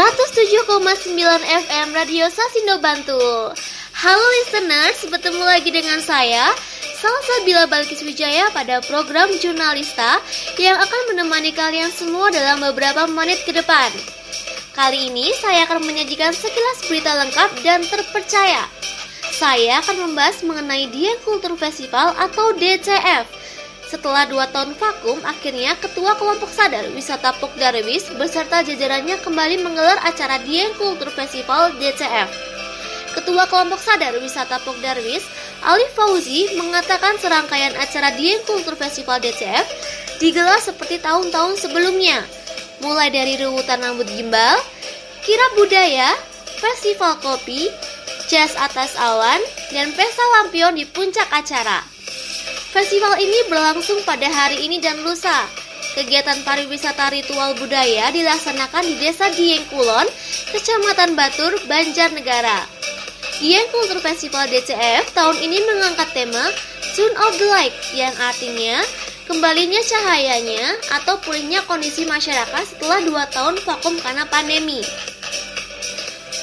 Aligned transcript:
107,9 0.00 1.12
FM 1.44 1.92
Radio 1.92 2.24
Sasindo 2.32 2.80
Bantul. 2.80 3.52
Halo 3.92 4.26
listeners, 4.40 4.96
bertemu 5.12 5.44
lagi 5.44 5.68
dengan 5.68 6.00
saya, 6.00 6.56
Salsa 6.96 7.44
Bila 7.44 7.68
Balkis 7.68 8.00
Wijaya 8.00 8.48
pada 8.48 8.80
program 8.88 9.28
Jurnalista 9.44 10.16
yang 10.56 10.80
akan 10.80 11.12
menemani 11.12 11.52
kalian 11.52 11.92
semua 11.92 12.32
dalam 12.32 12.64
beberapa 12.72 13.04
menit 13.12 13.44
ke 13.44 13.52
depan. 13.52 13.92
Kali 14.72 15.12
ini 15.12 15.36
saya 15.36 15.68
akan 15.68 15.84
menyajikan 15.84 16.32
sekilas 16.32 16.80
berita 16.88 17.20
lengkap 17.20 17.60
dan 17.60 17.84
terpercaya. 17.84 18.72
Saya 19.36 19.84
akan 19.84 20.08
membahas 20.08 20.40
mengenai 20.40 20.88
Dieng 20.88 21.20
Kultur 21.28 21.60
Festival 21.60 22.16
atau 22.16 22.56
DCF 22.56 23.39
setelah 23.90 24.22
dua 24.30 24.46
tahun 24.54 24.78
vakum, 24.78 25.18
akhirnya 25.26 25.74
Ketua 25.82 26.14
Kelompok 26.14 26.46
Sadar 26.54 26.86
Wisata 26.94 27.34
Pok 27.42 27.58
Darwis 27.58 28.06
beserta 28.14 28.62
jajarannya 28.62 29.18
kembali 29.18 29.66
menggelar 29.66 29.98
acara 30.06 30.38
Dieng 30.46 30.78
Kultur 30.78 31.10
Festival 31.10 31.74
DCF. 31.74 32.30
Ketua 33.18 33.50
Kelompok 33.50 33.82
Sadar 33.82 34.14
Wisata 34.22 34.62
Pok 34.62 34.78
Darwis, 34.78 35.26
Ali 35.66 35.82
Fauzi, 35.90 36.54
mengatakan 36.54 37.18
serangkaian 37.18 37.74
acara 37.74 38.14
Dieng 38.14 38.46
Kultur 38.46 38.78
Festival 38.78 39.18
DCF 39.18 39.66
digelar 40.22 40.62
seperti 40.62 41.02
tahun-tahun 41.02 41.58
sebelumnya, 41.58 42.22
mulai 42.78 43.10
dari 43.10 43.34
rebutan 43.42 43.82
rambut 43.82 44.06
gimbal, 44.06 44.54
kira 45.26 45.46
budaya, 45.58 46.14
festival 46.62 47.18
kopi, 47.18 47.66
jazz 48.30 48.54
atas 48.54 48.94
awan, 48.94 49.42
dan 49.74 49.90
pesta 49.98 50.22
lampion 50.38 50.78
di 50.78 50.86
puncak 50.86 51.26
acara. 51.34 51.99
Festival 52.70 53.18
ini 53.18 53.50
berlangsung 53.50 53.98
pada 54.06 54.30
hari 54.30 54.62
ini 54.62 54.78
dan 54.78 55.02
lusa. 55.02 55.50
Kegiatan 55.98 56.46
pariwisata 56.46 57.10
ritual 57.10 57.58
budaya 57.58 58.14
dilaksanakan 58.14 58.86
di 58.86 58.94
Desa 59.02 59.26
Dieng 59.34 59.66
Kulon, 59.66 60.06
Kecamatan 60.54 61.18
Batur, 61.18 61.50
Banjarnegara. 61.66 62.62
Dieng 63.42 63.66
Kultur 63.74 63.98
Festival 63.98 64.46
DCF 64.46 65.10
tahun 65.10 65.42
ini 65.42 65.58
mengangkat 65.66 66.14
tema 66.14 66.46
Tune 66.94 67.16
of 67.26 67.34
the 67.42 67.48
Light 67.50 67.74
yang 67.90 68.14
artinya 68.22 68.86
kembalinya 69.26 69.82
cahayanya 69.82 70.78
atau 71.02 71.18
pulihnya 71.26 71.66
kondisi 71.66 72.06
masyarakat 72.06 72.70
setelah 72.70 73.02
dua 73.02 73.26
tahun 73.34 73.58
vakum 73.66 73.98
karena 73.98 74.22
pandemi. 74.30 74.78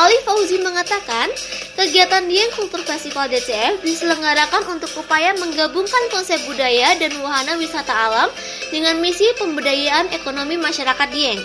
Ali 0.00 0.16
Fauzi 0.24 0.56
mengatakan, 0.58 1.28
kegiatan 1.74 2.24
Dieng 2.30 2.54
Kultur 2.54 2.80
Festival 2.86 3.26
DCF 3.26 3.82
diselenggarakan 3.82 4.78
untuk 4.78 4.90
upaya 4.94 5.34
menggabungkan 5.34 6.10
konsep 6.14 6.38
budaya 6.46 6.94
dan 6.98 7.10
wahana 7.20 7.58
wisata 7.58 7.90
alam 7.90 8.30
dengan 8.70 8.98
misi 9.02 9.26
pemberdayaan 9.38 10.14
ekonomi 10.14 10.54
masyarakat 10.54 11.08
Dieng. 11.10 11.42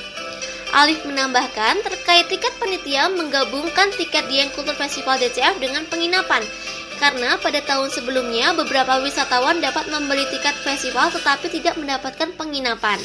Alif 0.70 1.02
menambahkan 1.02 1.82
terkait 1.82 2.30
tiket 2.30 2.54
panitia 2.62 3.10
menggabungkan 3.10 3.90
tiket 3.98 4.30
Dieng 4.30 4.54
Kultur 4.54 4.78
Festival 4.78 5.18
DCF 5.18 5.58
dengan 5.58 5.82
penginapan 5.90 6.46
karena 7.02 7.40
pada 7.40 7.64
tahun 7.64 7.90
sebelumnya 7.90 8.54
beberapa 8.54 9.00
wisatawan 9.02 9.64
dapat 9.64 9.88
membeli 9.88 10.28
tiket 10.30 10.54
festival 10.62 11.10
tetapi 11.10 11.48
tidak 11.50 11.80
mendapatkan 11.80 12.30
penginapan. 12.36 13.00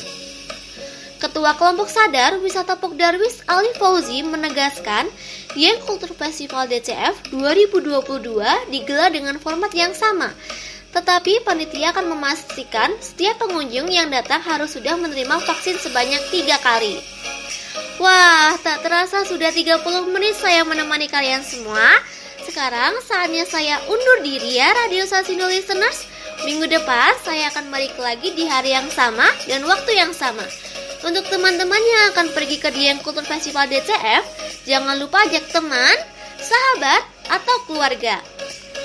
Ketua 1.25 1.57
Kelompok 1.57 1.89
Sadar 1.89 2.37
Wisata 2.45 2.77
Pok 2.77 3.01
Darwis 3.01 3.41
Ali 3.49 3.73
Fauzi 3.81 4.21
menegaskan, 4.21 5.09
Dieng 5.57 5.81
Kultur 5.89 6.13
Festival 6.13 6.69
DCF 6.69 7.33
2022 7.33 8.05
digelar 8.69 9.09
dengan 9.09 9.41
format 9.41 9.73
yang 9.73 9.97
sama. 9.97 10.37
Tetapi 10.93 11.41
panitia 11.41 11.97
akan 11.97 12.13
memastikan 12.13 12.93
setiap 13.01 13.41
pengunjung 13.41 13.89
yang 13.89 14.13
datang 14.13 14.45
harus 14.45 14.77
sudah 14.77 15.01
menerima 15.01 15.41
vaksin 15.49 15.81
sebanyak 15.81 16.21
tiga 16.29 16.61
kali. 16.61 17.01
Wah, 17.97 18.61
tak 18.61 18.85
terasa 18.85 19.25
sudah 19.25 19.49
30 19.49 19.81
menit 20.13 20.37
saya 20.37 20.61
menemani 20.69 21.09
kalian 21.09 21.41
semua. 21.41 21.89
Sekarang 22.45 23.01
saatnya 23.01 23.49
saya 23.49 23.81
undur 23.89 24.21
diri 24.21 24.61
ya 24.61 24.69
Radio 24.77 25.09
Sasindo 25.09 25.49
Listeners. 25.49 26.05
Minggu 26.45 26.69
depan 26.69 27.17
saya 27.25 27.49
akan 27.49 27.73
balik 27.73 27.97
lagi 27.97 28.37
di 28.37 28.45
hari 28.45 28.77
yang 28.77 28.93
sama 28.93 29.25
dan 29.49 29.65
waktu 29.65 29.97
yang 29.97 30.13
sama. 30.13 30.45
Untuk 31.05 31.29
teman-teman 31.29 31.83
yang 31.85 32.17
akan 32.17 32.33
pergi 32.33 32.57
ke 32.57 32.73
Dieng 32.73 33.05
Kultur 33.05 33.29
Festival 33.29 33.69
DCF, 33.69 34.25
jangan 34.65 34.97
lupa 34.97 35.21
ajak 35.29 35.53
teman, 35.53 35.97
sahabat, 36.41 37.05
atau 37.29 37.57
keluarga. 37.69 38.25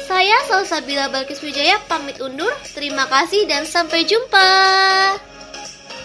Saya 0.04 0.36
Salsabila 0.52 1.08
Balkis 1.08 1.40
Wijaya 1.40 1.80
pamit 1.88 2.20
undur. 2.20 2.52
Terima 2.76 3.08
kasih 3.08 3.48
dan 3.48 3.64
sampai 3.64 4.04
jumpa. 4.04 4.50